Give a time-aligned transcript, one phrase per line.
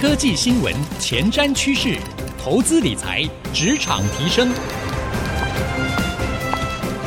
[0.00, 1.98] 科技新闻、前瞻趋势、
[2.42, 4.50] 投资理财、职场提升，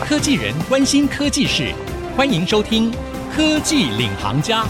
[0.06, 1.74] 科技人关心科技事，
[2.16, 2.92] 欢迎收听
[3.36, 4.62] 《科技领航家》。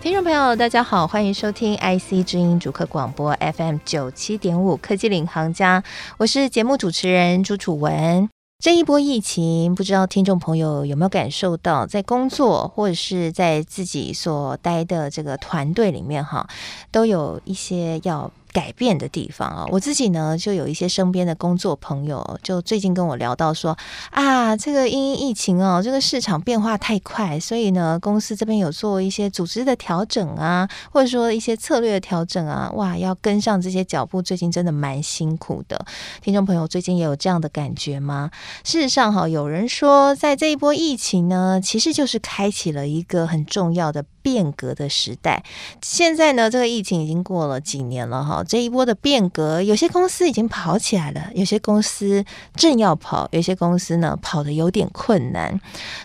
[0.00, 5.80] 听众朋友，大家好，欢迎收听 IC 之音主客广播 FM 九七点五《科技领航家》，
[6.18, 8.29] 我是节目主持人朱楚文。
[8.60, 16.46] 这一波疫情，不知道听众朋友有没有感受到，在工作或者是在自己所待的这个团队里面，哈，
[16.90, 23.76] 都有一些要改变的地方啊，我自己呢就有一些身边的工作朋友，就最近跟我聊到说
[24.10, 35.86] 啊，这个因疫情哦，这个市场变化太快，所以呢，公司这边有做一些组织的调整啊，或者说一些策略的调整啊，哇，要跟上这些脚步，最近真的蛮辛苦的。
[36.20, 38.30] 听众朋友，最近也有这样的感觉吗？
[38.64, 45.44] 事实上，哈，有人说，在这一波疫情呢，其实就是开启了一个很重要的变革的时代。
[45.80, 48.39] 现在呢，这个疫情已经过了几年了，哈。
[48.44, 52.24] 这一波的变革，有些公司已经跑起来了，有些公司
[52.54, 55.52] 正要跑，有些公司呢跑的有点困难。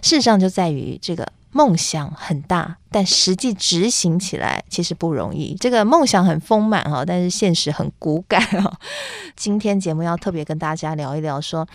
[0.01, 5.55] 事实上就在于这个梦想很大，但实际执行起来其实不容易。
[5.59, 8.71] 这个梦想很丰满哈，但是现实很骨感哈。
[9.35, 11.67] 今天节目要特别跟大家聊一聊说。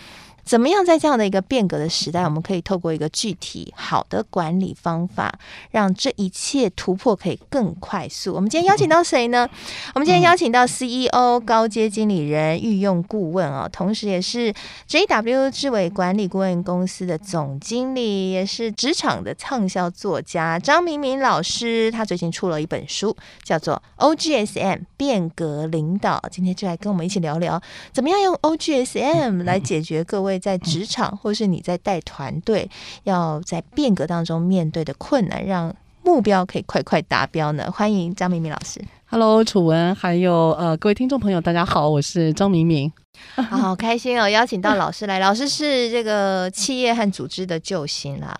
[0.43, 5.31] 怎么样在这样的一个变革的时代，我们可以透过一个具体好的管理方法，
[5.69, 8.33] 让这一切突破可以更快速？
[8.33, 9.47] 我们今天邀请到谁呢？
[9.93, 14.53] 我们今天邀请到 CEO 高阶经理人、御用顾问啊，同时也是
[14.89, 21.91] JW 智伟管理顾问公司的总经理，也是职场的畅销作家张明明老师。
[21.91, 23.81] 他最近出了一本书，叫做
[24.15, 26.17] 《OGSM 变革领导》。
[26.31, 27.61] 今天就来跟我们一起聊聊，
[27.93, 30.30] 怎么样用 OGSM 来解决各位。
[30.39, 32.69] 在职场，或是你在带团队，
[33.03, 37.71] 要在变革当中面对的困难，让目标可以快快达标呢？
[37.71, 38.81] 欢迎张明明老师。
[39.05, 42.91] Hello，楚文，还有呃各位听众朋友，大家好，我是张明明。
[43.35, 44.27] 好， 好开心哦！
[44.29, 48.37] 邀请到老师来，老师是这个企业和组织的救星啦。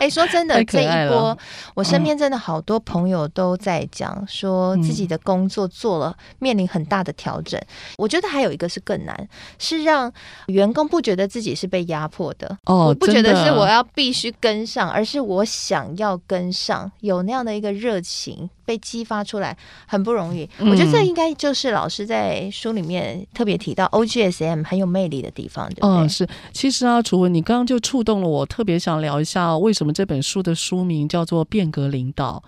[0.00, 1.36] 哎，说真的，这一波
[1.74, 7.60] 我身边真的好多朋友都在讲，说自己的工作做了面临很大的调整。
[7.96, 10.12] 我觉得还有一个是更难，是让
[10.46, 12.58] 员工不觉得自己是被压迫的。
[12.64, 20.48] 哦，我不觉得是我要必须跟上，而是我想要跟上，有那样的一个热情被激发出来，很不容易。
[20.58, 23.24] 我觉得这应该就是老师在书里面。
[23.34, 25.88] 特别提到 OGSM 很有魅力的地方，对不对？
[25.88, 26.26] 嗯，是。
[26.52, 32.42] 其实啊，楚文，你刚刚就触动了我，特别想聊一下为什么这本书的书名叫做《变革领导》。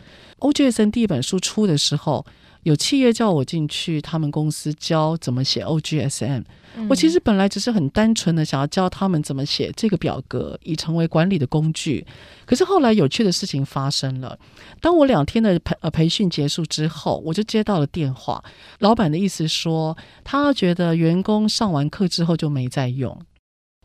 [0.53, 2.25] OGSM 第一本书出的时候，
[2.65, 6.45] 有企业叫我进去他们公司教怎么写 OGSM。
[6.89, 12.05] 我其实本来只是很单纯的想要教他们怎么写这个表格，以成为管理的工具。
[12.45, 14.37] 可是后来有趣的事情发生了。
[14.81, 18.43] 当我两天的培呃培训结束之后，我就接到了电话。
[18.81, 23.17] 老板的意思说，他觉得员工上完课之后就没再用，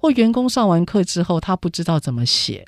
[0.02, 2.66] 或员工上完课之后他不知道怎么写，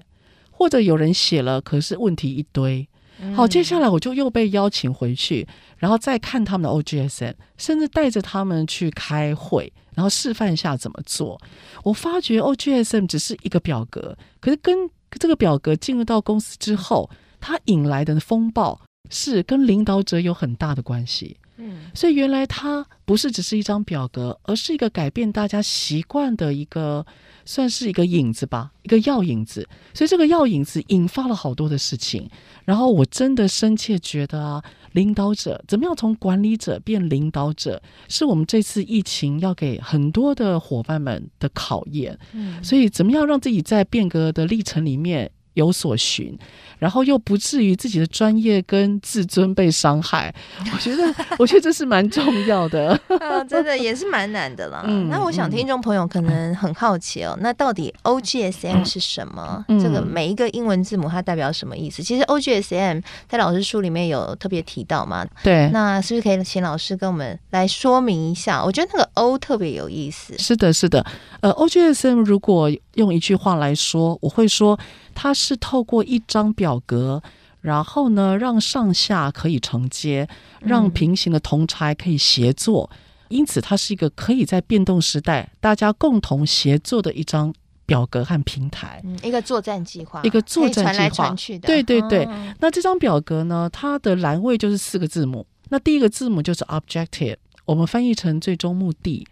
[0.52, 2.88] 或者有人写了，可是问题一堆。
[3.36, 11.40] 好，接下来我就又被邀请回去，然后再看他们的 OGSM，甚至带着他们去开会，然后示范一下怎么做。
[11.84, 21.38] 我发觉 OGSM 只是一个表格，可是跟这个表格进入到公司之后，它引来的风暴是跟领导者有很大的关系。
[21.58, 27.06] 嗯，所以原来它不是只是一张表格，而是一个改变大家习惯的一个。
[27.44, 32.30] 算是一个影子吧，一个药引子，所以这个药引子引发了好多的事情。
[32.66, 42.18] 然后我真的深切觉得啊，领导者怎么样从管理者变领导者，是我们这次疫情要给很多的伙伴们的考验。
[42.34, 46.38] 嗯，所以怎么样让自己在变革的历程里面有所寻，
[46.80, 50.34] 然后又不至于自己的专业跟自尊被伤害，
[50.74, 53.00] 我觉得， 我觉得这是蛮重要的。
[53.20, 54.84] 啊，真的也是蛮难的啦。
[54.86, 59.64] 嗯，那我想听众朋友可能很好奇哦，嗯、那到底 OGSM 是什么？
[59.68, 62.02] 嗯、这个每一个英文字母它代表什么意思？
[62.02, 65.26] 其实 OGSM 在老师书里面有特别提到嘛。
[65.44, 68.64] 对，那是不是可以请老师跟我们来说明一下？
[68.64, 70.38] 我觉得那个 O 特别有意思。
[70.38, 71.06] 是的，是的。
[71.42, 74.80] 呃，OGSM 如果用一句话来说，我会说。
[75.14, 77.22] 它是透过一张表格，
[77.60, 80.26] 然后呢，让上下可以承接，
[80.62, 87.54] 让平行的同差可以协作，嗯、因此它是一个可以在变动时代大家共同协作的一张
[87.86, 89.02] 表格和平台。
[89.04, 91.68] 嗯、一个作战计划，一个作战计划，传来传去的。
[91.68, 92.24] 对对对。
[92.24, 95.46] 哦、那这张表格呢，它的栏位就是四个字母。
[95.68, 97.36] 那第一个字母就是 objective，
[97.66, 99.28] 我们翻译成最终目的。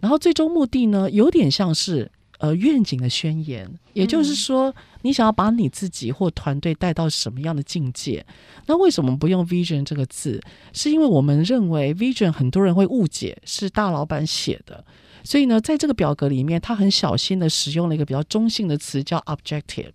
[0.00, 2.10] 然后最终目的呢，有点像是。
[2.38, 8.26] 呃愿景的宣言，也就是说，嗯、你想要把你自己或团队带到什么样的境界？
[8.66, 10.42] 那为什么不用 vision 这个字？
[10.72, 14.84] 是因为我们认为 vision 很多人会误解是大老板写的，
[15.22, 19.92] 所以呢，在这个表格里面，他很小心的使用了一个比较中性的词，叫 objective。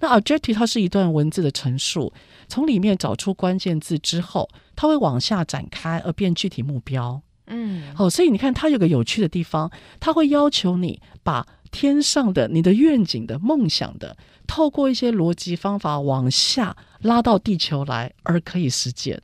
[0.00, 2.12] 那 objective 它是一段文字的陈述，
[2.48, 7.20] 从里面找出关键字之后，它会往下展开而变具体目标。
[7.46, 9.70] 嗯，好，所以你看它有个有趣的地方，
[10.00, 19.20] 它会要求你把天上的、你的愿景的、梦想的，透过一些逻辑方法往下拉到地球来，而可以实践。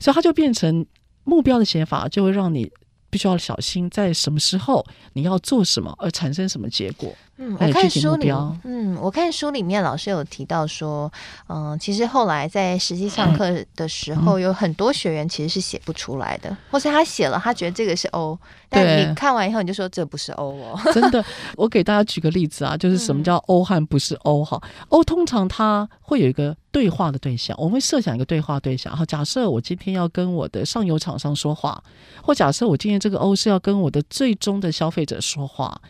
[0.00, 0.84] 所以它就变成
[1.24, 2.70] 目标的写法，就会让你
[3.08, 7.14] 必须要小心，在什么时候你要做什么，而产生什么结果。
[7.44, 8.30] 嗯，我看书里，
[8.62, 11.12] 嗯，我看书里面老师有提到说，
[11.48, 20.80] 嗯、呃，其实后来在实际上课的时候，有很多学员其实是写不出来的，或是他写了，他觉得这个是 O，但你看完以后你就说这不是 O 哦。
[20.94, 21.24] 真的，
[21.56, 31.82] 我给大家举个例子啊，就是什么叫 O 和不是 O 哈、嗯、？O 通常它会有一个对话的对象，我们会设想一个对话对象，好，假设我今天要跟我的上游厂商说话，
[32.22, 35.80] 或假设我今天这个 O 是要跟我的最终的消费者说话，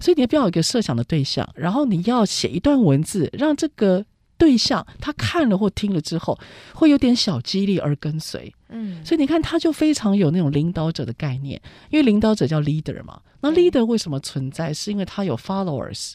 [0.00, 4.04] 所以你不要有一个设想的对象，然后你要写一段文字，让这个
[4.36, 6.38] 对象他看了或听了之后，
[6.74, 8.52] 会有点小激励而跟随。
[8.70, 11.60] 嗯，所以你看，他就非常有那种领导者的概念，
[11.90, 13.20] 因为领导者叫 leader 嘛。
[13.40, 14.72] 那 leader 为什么存在？
[14.72, 16.12] 是因为他有 followers，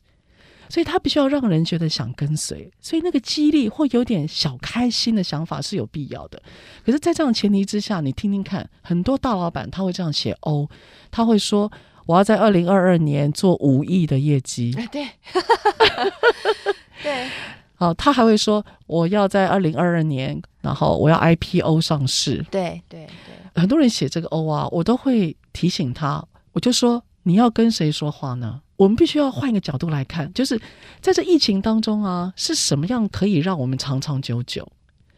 [0.68, 2.70] 所以他必须要让人觉得想跟随。
[2.82, 6.42] 所以那个激励或有点小开心的想法是有必要的。
[6.84, 10.68] 可是，在这样前提之下，你听听看，很多大老板他会这样写哦，
[11.12, 11.72] 他会说。
[12.08, 14.72] 我要在二零二二年做五亿的业绩。
[14.92, 15.08] 对，
[17.04, 17.28] 对，
[17.76, 22.44] 好，他还会说我要在二零二二年，然后我要 IPO 上市。
[22.50, 28.62] 对对对，很多人写这个 O 啊，我都会提醒他，我就说你要跟谁说话呢？
[28.78, 30.60] 我们必须要换一个角度来看，就是
[31.02, 34.68] 在这疫情当中啊，是什么样可以让我们长长久久？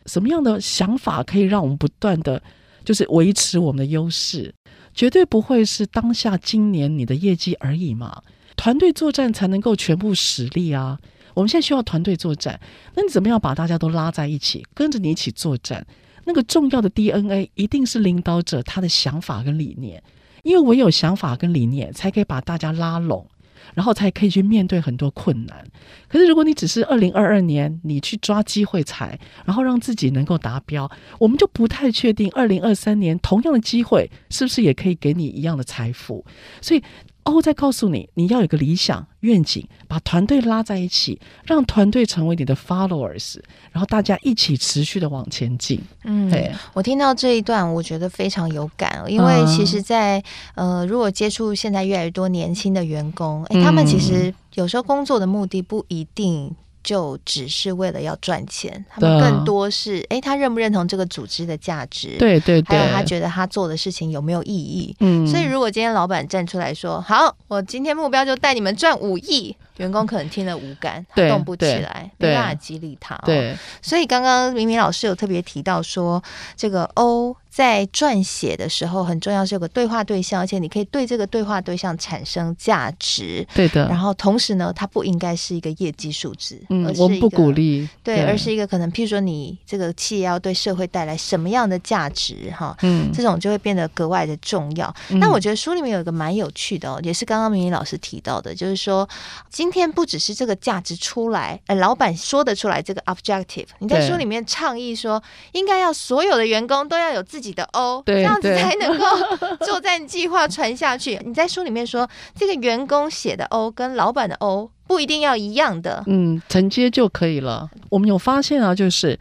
[0.06, 2.42] 什么样的想法可以让我们不断的，
[2.84, 4.52] 就是维持我们的优势？
[4.94, 8.22] 绝对不会是当下今年你的业绩而已嘛？
[8.56, 11.00] 团队作战才能够全部实力啊！
[11.34, 12.60] 我们现在需要团队作战，
[12.96, 15.86] 那你怎么样把大家都拉在一起，跟着你一起作战？
[16.26, 20.04] 那个重要的 DNA 一定是领导者他的想法跟理念，
[20.44, 23.26] 因为唯有想法跟理念，才可以把大家拉拢。
[23.74, 25.66] 然后才可以去面对很多困难。
[26.08, 30.90] 可是如果你只是二零二二年你去抓机会财，然后让自己能够达标，
[31.20, 36.26] 我们就不太确定二零二三年同样的机会是不是也可以给你一样的财富。
[36.62, 36.84] 所以。
[37.30, 43.40] 哦，再告诉你，你要有个理想愿景，把团队拉在一起，让团队成为你的 followers，
[43.72, 45.80] 然后大家一起持续的往前进。
[46.04, 50.24] 嗯，对，我听到这一段，我觉得非常有感，因为其实在，在、
[50.56, 56.56] 嗯、呃，如果接触现在越来越多年轻的员工，哎，他们其实有时候工作的目的不一定。
[56.90, 62.16] 就只是为了要赚钱，他们更多是哎，他认不认同这个组织的价值？
[62.18, 64.96] 对对对，还有他觉得他做的事情有没有意义？
[65.00, 73.16] 嗯，所以如果今天老板站出来说：“好，我今天目标就带你们赚五亿。”员工可能听了无感，他动不起来，没办法激励他。
[73.24, 76.22] 对，所以刚刚明明老师有特别提到说，
[76.58, 83.46] 这个 O 在撰写的时候很重要，是有个对话对象，而且你可以对这个对话对象产生价值。
[83.54, 83.88] 对的。
[83.88, 87.88] 然后同时呢，它不应该是一个业绩数字，嗯，而是我们不鼓励。
[88.04, 94.94] 对，而是一个可能，譬如说你这个企业要对社会带来什么样的价值，哈，嗯，这种就会变得格外的重要。
[95.20, 99.08] 那我觉得书里面有一个蛮有趣的哦，也是刚刚明明老师提到的，就是说
[99.50, 99.70] 今。
[99.70, 109.06] 今天不只是这个价值出来，呃，老板说得出来这个 objective，你在书里面倡议说，应该要所有的员工都要有自己的 O，这样子才能够
[109.66, 111.20] 作战计划传下去。
[111.26, 117.70] 你在书里面说，这个员工写的 O 跟老板的 O 不一定要一样的，嗯，承接就可以了。
[117.90, 119.20] 我们有发现啊，就是。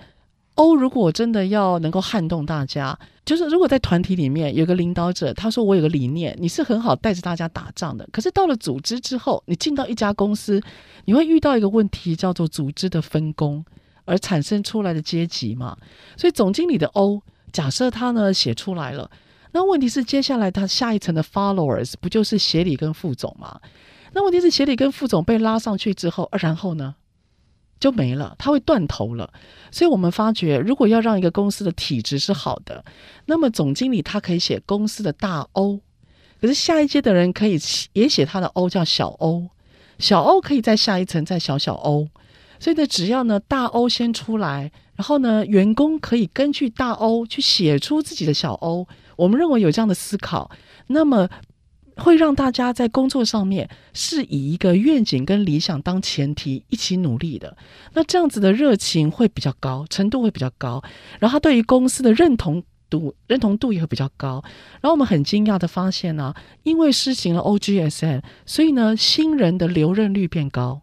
[0.61, 8.05] O 如果真的要能够撼动大家，就是如果在团体里面有个领导者，他说我有个理念，你是很好带着大家打仗的。
[8.11, 10.61] 可是到了组织之后，你进到一家公司，
[11.05, 13.65] 你会遇到一个问题，叫做组织的分工
[14.05, 15.77] 而产生出来的阶级嘛。
[16.17, 19.11] 所以总经理的 O，假设他呢写出来了，
[19.52, 23.61] 那问题是接下来他下一层的 followers 不就是协理跟副总吗？
[24.12, 26.95] 那问题是协理跟副总被拉上去之后，然后呢？
[27.81, 29.33] 就没了，他会断头了。
[29.71, 32.85] 所以我们发觉，如果要让一个公司的体质是好的，
[33.26, 35.81] 那么总经理他可以写公司的大 O，
[36.40, 37.57] 可是下一阶的人可以
[37.93, 39.50] 也写他的 O 叫小 O，
[40.00, 42.09] 小 O 可以在下一层再小小 O。
[42.61, 48.87] 所以呢，只要呢大 O 先出来，然后呢员工可以根据大 O 去写出自己的小 O。
[49.17, 50.50] 我们认为有这样的思考，
[50.88, 51.29] 那么
[51.97, 57.57] 会让大家在工作上面是以一个愿景跟理想当前提一起努力的。
[57.95, 60.81] 那这样子的热情会比较高，程度会比较高，
[61.19, 64.41] 然后他对于公司的认同度认同度也会比较高。
[64.81, 70.83] 然后我们很惊讶的发现呢、因为施行了 OGSM，所以呢，新人的留任率变高，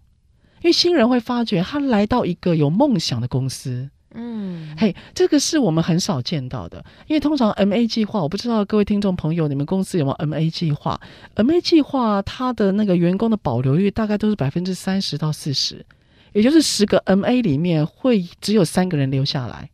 [0.65, 3.87] 因为新人会发觉他来到一个有梦想的公司。
[4.15, 10.99] 嗯，嘿，hey, 这个是我们很少见到的，因为通常 MA 计划，我不知道各位听众朋友，你们公司有没有 MA 计划
[11.35, 15.85] ？MA 计划它的那个员工的保留率大概都是百分之三十到四十，
[16.33, 19.69] 也就是十个 MA 里面会只有三个人留下来。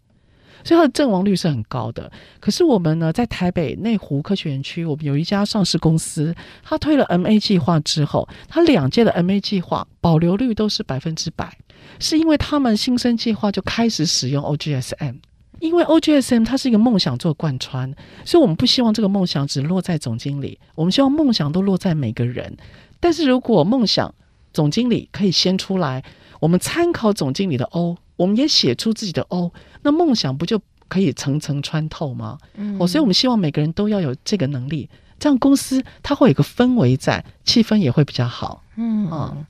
[0.64, 2.12] 所以它的阵亡率是很高的。
[2.40, 11.58] 可是我们呢，在台北内湖科学园区，我们有一家上市公司，它推了 MA 计划之后，它两届的 MA 计划保留率都是百分之百，
[12.00, 15.16] 是因为他们新生计划就开始使用 OGSM，
[15.60, 17.94] 因为 OGSM 它是一个梦想做贯穿，
[18.26, 22.56] 所以我们不希望这个梦想只落在总经理，我们希望梦想都落在每个人。
[23.00, 24.14] 但是如果梦想
[24.54, 26.04] 总经理可以先出来，
[26.40, 27.98] 我们参考总经理的 O。
[28.22, 29.52] 我们也写出自己的哦
[29.82, 32.38] 那梦想不就可以层层穿透吗？
[32.54, 34.88] 嗯，哦，所以我们希望每个人都要有这个能力，
[35.18, 38.62] 这样公司它会有个氛围在，气氛也会比较好。
[38.76, 39.46] 嗯，嗯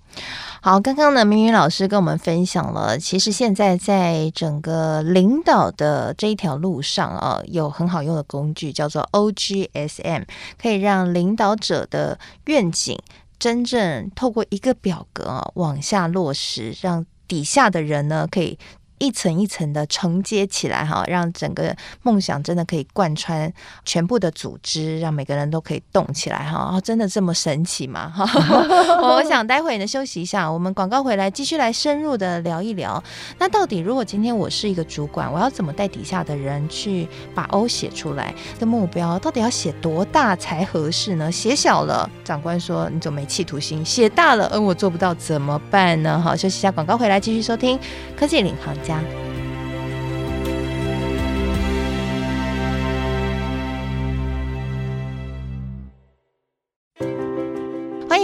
[0.62, 10.24] 好，刚刚呢，明宇老师跟我们分享了，其实现在在整个领导的这一条路上啊，有很好用的工具，叫做 OGSM，
[10.62, 12.98] 可以让领导者的愿景
[13.38, 17.06] 真正透过一个表格啊往下落实，让。
[17.31, 18.59] 底下的人呢，可以。
[19.01, 23.51] 一层一层的承接起来哈，让整个梦想真的可以贯穿
[23.84, 26.75] 全部的组织，让每个人都可以动起来哈。
[26.75, 28.10] 哦真的这么神奇吗？
[28.15, 28.24] 哈，
[29.01, 33.03] 我想待会呢休息一下，我们广告回来继续来深入的聊一聊。
[33.39, 41.31] 那到底如果今天我是一个主管，我要怎么带底下的人去把 O 写出来的目标，到底要写多大才合适呢？
[41.31, 46.22] 写小了，长官说你总没企图心；写大了，嗯，我做不到怎么办呢？
[46.22, 47.79] 好，休息一下，广告回来继续收听
[48.15, 48.75] 科技领航。
[48.91, 49.40] 家。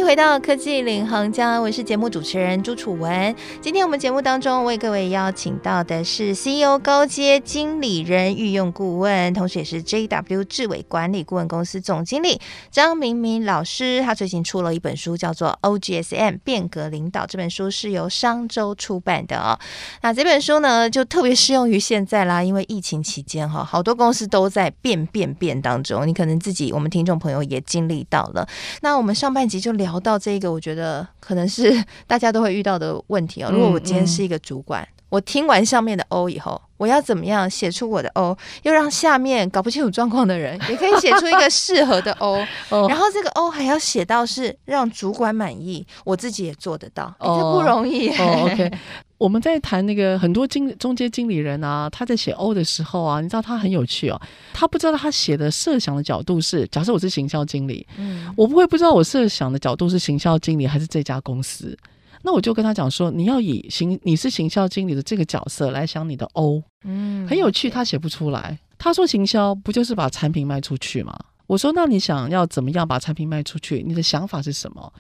[0.07, 3.35] 回到科技领航家，我是节目主持人朱楚文。
[3.59, 12.39] 今天我们节目当中为各位邀请到的是 CEO 高阶经理人御用顾问，同时也是 JW 智伟管理顾问公司总经理
[12.71, 14.01] 张明明老师。
[14.01, 17.25] 他最近出了一本书，叫做 OGSM 变革领导。
[17.25, 19.59] 这本书是由商周出版的哦。
[20.01, 26.07] 那这本书呢，就特别适用于现在啦，因为疫情期间哈，好多公司都在变变变当中。
[26.07, 28.47] 你可能自己，我们听众朋友也经历到了。
[28.79, 29.77] 那我们上半集就。
[29.77, 33.49] 聊到这个，我觉得可能是 大家都会遇到的问题哦。
[33.51, 42.37] 如果我今天是一个主管，嗯嗯、我听完上面的 O 以后，我要怎么样写出我的 O，又让下面搞不清楚状况的人也可以写出一个适合的 O，
[42.87, 48.09] 然后这个 O 还要写到是让主管满意，我自己也做得到，这不容易。
[48.17, 48.71] 哦、OK，
[49.17, 54.21] 我们在谈那个很多经中间经理人啊，他在写 O 的时候啊，你知道他很有趣哦，
[54.53, 61.77] 他不知道他写的设想的角度是，假设我是行销经理，嗯，我不会不知道我设想的角度是行销经理还是这家公司。
[62.23, 68.57] 那我就跟他讲说，你要以行你是行销经理的这个角色来想你的 O，嗯，很有趣，他写不出来。
[68.77, 71.17] 他说行销不就是把产品卖出去吗？
[71.47, 73.83] 我说那你想要怎么样把产品卖出去？
[73.87, 74.91] 你的想法是什么？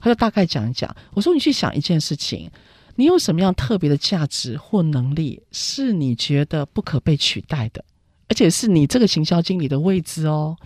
[0.00, 0.94] 他就大概讲一讲。
[1.14, 2.48] 我说你去想一件事情，
[2.96, 7.84] 你有什么样特别的价值或能力是你觉得不可被取代的，
[8.28, 10.56] 而且是你这个行销经理的位置哦。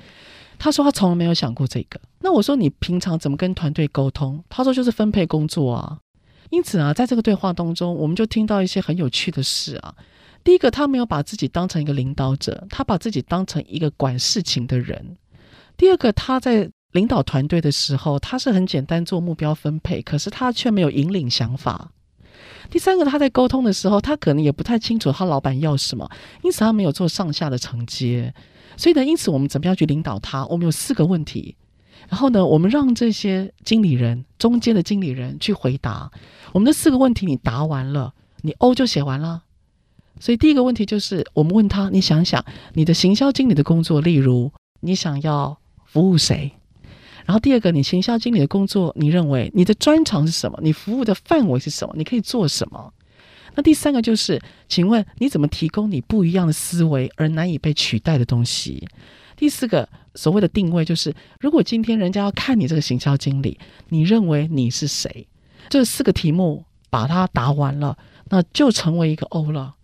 [0.59, 2.01] 他说他从来没有想过这个。
[2.21, 4.43] 那我说你平常怎么跟团队沟通？
[4.49, 5.99] 他说就是分配工作啊。
[6.51, 9.95] 因此啊，在这个对话当中，我们就听到一些很有趣的事啊。
[10.43, 15.17] 第一个，他没有把自己当成一个领导者，他把自己当成一个管事情的人。
[15.77, 21.93] 第二个，他在领导团队的时候，他是很简单做目标分配，可是他却没有引领想法。
[22.71, 26.09] 第三个，他在沟通的时候，他可能也不太清楚他老板要什么，
[26.43, 28.33] 因此他没有做上下的承接。
[28.77, 30.47] 所以呢，因此我们怎么样去领导他？
[30.47, 31.57] 我们有四个问题，
[32.09, 36.11] 然后呢，我们让这些经理人、中间的经理人去回答
[36.53, 37.27] 我们的四个问题。
[37.27, 39.43] 你答完了，你 O 就写完了。
[40.19, 42.45] 所以第一个问题就是，我们问他：你想想
[42.75, 46.53] 你的行销经理的工作，例如你想要服务谁？
[47.27, 50.59] 然后第二个，你行销经理的工作，你认为你的专长是什么？
[50.63, 51.95] 你服务的范围是什么？
[51.97, 52.93] 你可以做什么？
[53.55, 58.87] 那第三个就是，请问你怎么提供你不一样的思维而难以被取代的东西？
[59.37, 63.59] 第四个所谓的定位就是，如果今天人家要看你这个行销经理，
[63.89, 65.27] 你认为你是谁？
[65.69, 67.97] 这四个题目把它答完了，
[68.29, 69.75] 那就成为一个 O 了。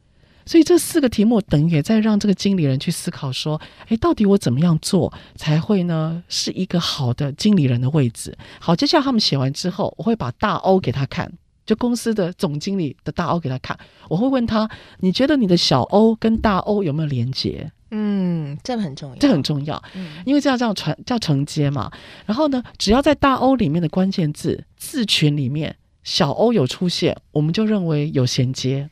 [0.46, 8.36] 所以这四个题目等于也在让这个经理人去思考说，诶，到底我怎么样做才会呢是一个好的经理人的位置？
[8.60, 11.30] 好，接下来他们写完之后，我会把大 O 给他看，
[11.66, 13.76] 就公司的总经理的大 O 给他看，
[14.08, 17.70] 我会问他，你觉得你的小 O 跟大 O 有没有连接？
[17.90, 21.90] 嗯，这很重要，这很重要，嗯，因为这样这样传叫承接嘛。
[22.24, 25.74] 然后呢，只要在大 O 里面的关键字字群里面，
[26.04, 28.88] 小 O 有出现，我们就认为有衔接。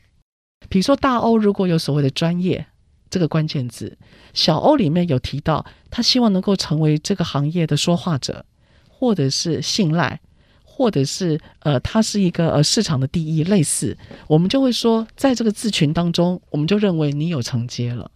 [0.69, 2.65] 比如说大 O 如果有所谓的专业
[3.09, 3.97] 这个关键字，
[4.33, 8.45] 小 O 里面有提到他希望能够成为这个行业的说话者，
[8.89, 10.19] 或者是信赖，
[10.63, 18.11] 或者是呃他是一个呃市场的第一，类似，我们就会说在这个字群当中，我们就认为你有承接了。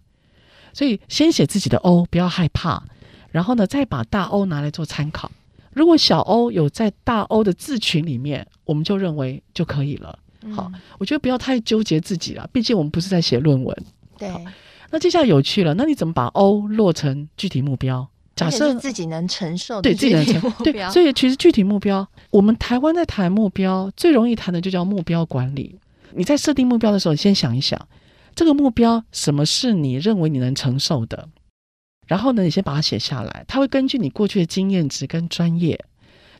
[0.72, 2.82] 所以先写自己的 O，不要害怕，
[3.30, 5.32] 然后呢再把大 O 拿来做参考。
[5.72, 10.18] 如果小 O 有在大 O 的字群里面，我们就认为就可以了。
[10.54, 13.76] 好，我觉得不要太纠结自己了，毕竟我们不是在写论文。
[14.18, 14.30] 对。
[14.90, 18.08] 那接下来有趣了，那你怎么把 O 落成具体目标？
[18.34, 20.64] 假设自己能承受，对自己能承受。
[20.64, 25.78] 对，所以其实具体目标，我们台湾在谈目标，最容易谈的就叫目标管理。
[26.14, 27.78] 你在设定目标的时候，先想一想，
[28.34, 31.28] 这个目标什么是你认为你能承受的？
[32.08, 35.78] 然后呢，你先把它写下来，它会根据你过去的经验值跟专业。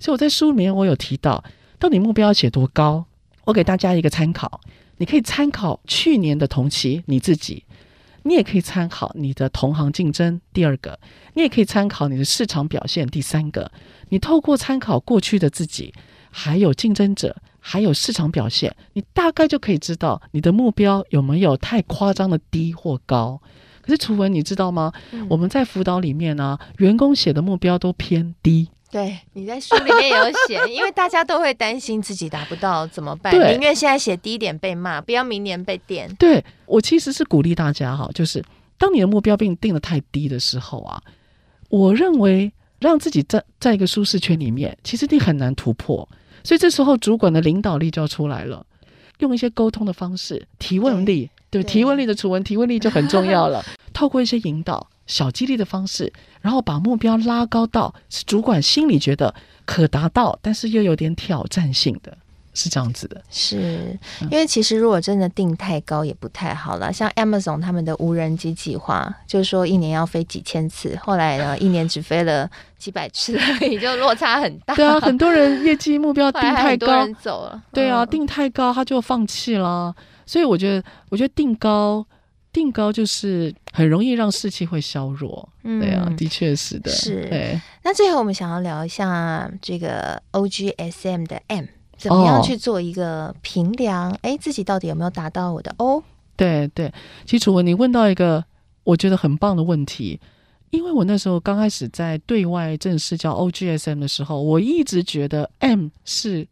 [0.01, 1.45] 所以我在书里面我有提到，
[1.79, 3.05] 到底目标要写多高？
[3.51, 4.61] 我给大家一个参考，
[4.99, 7.65] 你可以参考去年的同期你自己，
[8.23, 10.41] 你也可以参考你的同行竞争。
[10.53, 10.97] 第二个，
[11.35, 13.05] 你也可以参考你的市场表现。
[13.09, 13.73] 第三个，
[14.11, 15.93] 你透过参考过去的自己，
[16.31, 23.43] 还有竞争者，还有市场表现，你大概就可以知道你的目标有没有太夸张的低或高。
[23.83, 24.93] 可是楚文，你知道吗？
[25.11, 28.69] 嗯、我们在辅导里面呢、啊，员工写的目标都偏低。
[28.91, 33.33] 对，你在书里面有写， 因为大家都会担心自己达不到怎么办？
[33.53, 36.13] 宁愿现在写低一点被骂，不要明年被电。
[36.17, 38.45] 对，我其实是鼓励大家哈，就是
[38.77, 41.01] 当你的目标被你定得太低的时候啊，
[41.69, 46.09] 我认为让自己在在一个舒适圈里面，其实你很难突破。
[46.43, 48.67] 所以这时候主管的领导力就要出来了，
[49.21, 53.65] 用一些沟通的方式，提问力，对，对提问力的楚文，提问力就很重要了。
[53.95, 54.90] 透过一些引导。
[55.11, 62.17] 小激励的方式，然后把目标拉高到是主管心里觉得可达到，但是又有点挑战性的，
[62.55, 63.21] 是这样子的。
[63.29, 63.99] 是
[64.31, 66.93] 因为其实如果真的定太高也不太好了。
[66.93, 74.77] 像 Amazon 他们的无人机计划，就是说一年要飞几千次，后来呢一年只飞了几百次而已，就落差很大。
[74.77, 77.61] 对啊，很多人业绩目标 定太高，走了。
[77.73, 79.93] 对啊，定太高他就放弃了。
[80.25, 82.07] 所以我觉得，我觉得定高。
[82.53, 86.91] 定高就是很容易让士气会削弱，嗯、对啊，的确是的。
[86.91, 87.61] 是，对。
[87.85, 94.11] 那最后我们想要聊一下这个 OGSM 的 M，怎么样去做一个评量？
[94.23, 96.03] 哎、哦，自己到底有没有达到我的 O？
[96.37, 96.93] 对对，
[97.25, 98.45] 其实楚文，你问到一个
[98.83, 100.19] 我觉得很棒的问题，
[100.71, 106.45] 因为我那时候刚开始在对外正式叫 OGSM 的时候，我一直觉得 M 是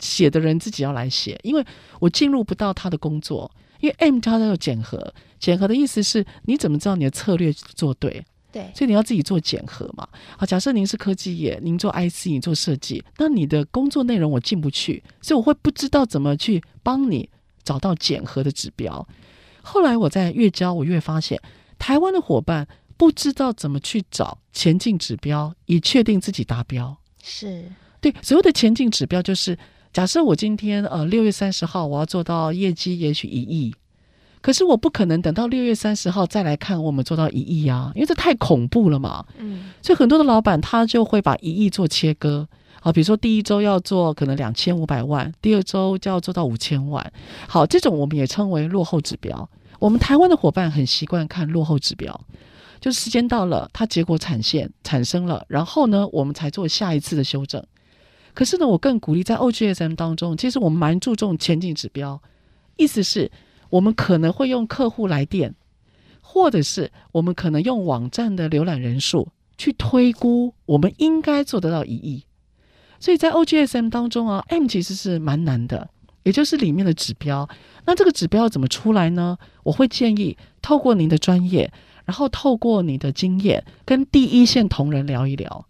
[0.00, 1.64] 写的人自己要来写，因为
[2.00, 3.48] 我进入不到他的工作。
[3.80, 8.24] 因为 M 它都有检核，检核的意思是你怎么知道你的策略做对？
[8.52, 10.06] 对，所以你要自己做检核嘛。
[10.38, 17.28] 好，假设您是科技业，您做 IC，你做设计，那你的工作内容我进不去，所以我会不知道怎么去帮你
[17.62, 19.06] 找到检核的指标。
[19.62, 21.40] 后来我在越教，我越发现
[21.78, 26.96] 台湾的伙伴不知道怎么去找前进指标，以确定自己达标。
[27.22, 27.70] 是
[28.00, 29.58] 对，所有的前进指标就是。
[29.92, 33.74] 假设我今天呃六月三十号我要做到业绩也许一亿，
[34.46, 39.26] 可是我不可能等到六月三十号再来看我们做到一亿啊，因为这太恐怖了嘛。
[39.38, 42.46] 嗯，所以很多的老板他就会把一亿做切割
[42.80, 47.12] 好，比如说第一周要做可能两千五百万，第二周就要做到五千万。
[47.48, 49.50] 好，这种我们也称为落后指标。
[49.80, 52.20] 我们台湾的伙伴很习惯看落后指标，
[52.80, 57.60] 就是时间到了，它结果产现产生了，然后呢，我们才做下一次的修正。
[58.32, 62.22] 可是呢，我更鼓励在 OGSM 当中，其实我们蛮注重前进指标，
[62.76, 63.28] 意思是，
[63.70, 65.54] 我们可能会用客户来电，
[66.20, 72.24] 或者是我们可能用网站的浏览人数去推估我们应该做得到一亿。
[72.98, 75.90] 所以在 OGSM 当中啊，M 其实是蛮难的，
[76.22, 77.48] 也就是里面的指标。
[77.84, 79.36] 那这个指标怎么出来呢？
[79.62, 81.70] 我会建议透过您的专业，
[82.04, 85.66] 然后透过你的经验，跟第一线同仁聊一聊，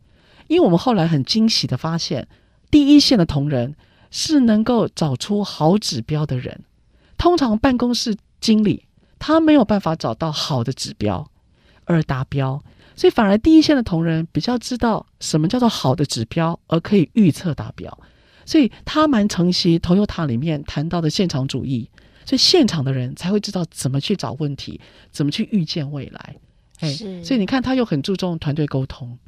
[0.47, 2.29] 因为我们后来很惊喜的发现。
[2.71, 3.75] 第一线的同仁
[4.11, 6.65] 是能够找出好指标的人，
[7.17, 8.85] 通常办公室经理
[9.19, 11.31] 他没有办法找到好的指标
[11.85, 12.63] 而达标，
[12.95, 17.99] 所以反而第一线的同仁比较知道什么叫做好的指标，而可以预测达标，
[18.45, 21.89] 所以他蛮承袭 Toyota 里面谈到的现场主义，
[22.25, 26.37] 所以现场的人才会知道怎么去找问题，怎么去预见未来。
[26.81, 29.19] 哎，所以你看，他又很注重团队沟通。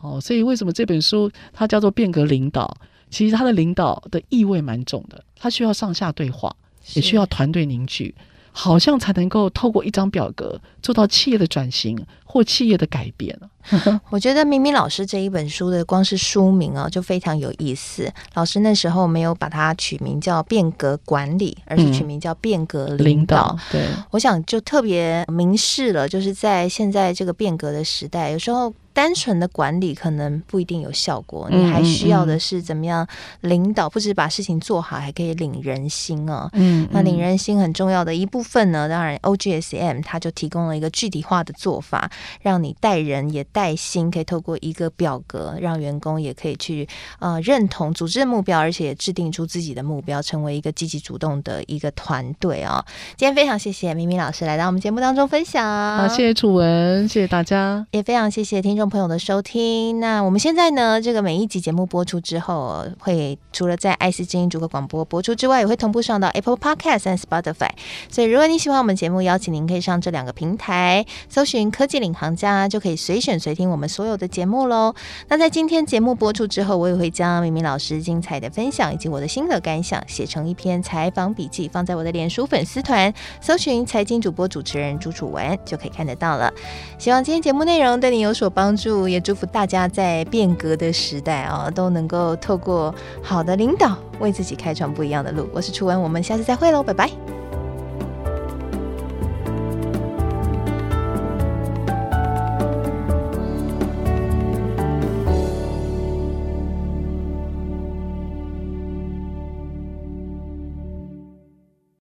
[0.00, 2.76] 哦，所以为什么这本书它叫做变革领导？
[3.10, 6.54] 其实他的领导的意味蛮重的，他需要上下对话，
[6.94, 8.14] 也需要团队凝聚。
[8.58, 11.94] 好像才能够透过一张表格做到企业的转型
[12.24, 13.38] 或企业的改变。
[14.08, 18.10] 我觉得明明老师这一本书的光是书名啊，就非常有意思。
[18.32, 23.72] 老师那时候没有把它取名叫“变革管理”，而是取名叫“变革领导”嗯。
[23.72, 28.72] 对，我想就特别明示了，就是在现在这个变革的时代，有时候。
[28.96, 33.06] 单纯的管理可能不一定有效果，你还需要的是怎么样
[33.42, 36.48] 领导，不止把事情做好，还可以领人心哦。
[36.54, 52.82] 嗯，那领人心很重要的一部分呢，当然 OGSM 它就提供了一个具体化的做法，让你带人也带心，可以透过一个表格，让员工也可以去呃认同组织的目标，而且也制定出自己的目标，成为一个积极主动的一个团队啊。
[53.18, 67.70] 今天非常谢谢明明老师来到我们节目当中分享，好，谢谢楚文，谢谢大家，也非常谢谢听众朋友的收听，那我们现在呢，这个每一集节目播出之后，会除了在爱思之音主客广播播出之外，也会同步上到 Apple Podcast 和 Spotify。
[68.08, 74.94] 所以，如果你喜欢我们节目，邀请您可以上这两个平台搜寻“科技领航家”，就可以随选随听我们所有的节目喽。
[75.28, 86.52] 那在今天节目播出之后，我也会将明明老师精彩的分享以及我的心得感想写成一篇采访笔记，放在我的脸书粉丝团，搜寻“财经主播主持人朱楚文”就可以看得到了。
[86.98, 88.75] 希望今天节目内容对你有所帮助。
[88.76, 95.48] 祝也祝福大家在变革的时代啊，都能够透过好的领导，为自己开创不一样的路。
[95.52, 97.10] 我是楚文，我们下次再会喽，拜拜。